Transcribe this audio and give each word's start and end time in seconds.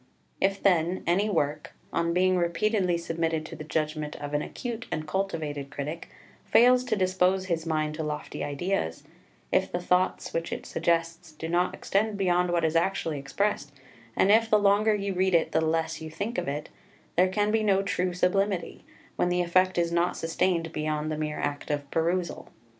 3 0.39 0.47
If 0.47 0.63
then 0.63 1.03
any 1.05 1.29
work, 1.29 1.73
on 1.93 2.11
being 2.11 2.35
repeatedly 2.35 2.97
submitted 2.97 3.45
to 3.45 3.55
the 3.55 3.63
judgment 3.63 4.15
of 4.15 4.33
an 4.33 4.41
acute 4.41 4.87
and 4.91 5.07
cultivated 5.07 5.69
critic, 5.69 6.09
fails 6.43 6.83
to 6.85 6.95
dispose 6.95 7.45
his 7.45 7.67
mind 7.67 7.93
to 7.93 8.03
lofty 8.03 8.43
ideas; 8.43 9.03
if 9.51 9.71
the 9.71 9.79
thoughts 9.79 10.33
which 10.33 10.51
it 10.51 10.65
suggests 10.65 11.33
do 11.33 11.47
not 11.47 11.75
extend 11.75 12.17
beyond 12.17 12.49
what 12.49 12.65
is 12.65 12.75
actually 12.75 13.19
expressed; 13.19 13.71
and 14.15 14.31
if, 14.31 14.49
the 14.49 14.57
longer 14.57 14.95
you 14.95 15.13
read 15.13 15.35
it, 15.35 15.51
the 15.51 15.61
less 15.61 16.01
you 16.01 16.09
think 16.09 16.39
of 16.39 16.47
it, 16.47 16.69
there 17.15 17.27
can 17.29 17.51
be 17.51 17.59
here 17.59 17.67
no 17.67 17.83
true 17.83 18.11
sublimity, 18.11 18.83
when 19.17 19.29
the 19.29 19.43
effect 19.43 19.77
is 19.77 19.91
not 19.91 20.17
sustained 20.17 20.71
beyond 20.73 21.11
the 21.11 21.15
mere 21.15 21.37
act 21.39 21.69
of 21.69 21.87
perusal. 21.91 22.49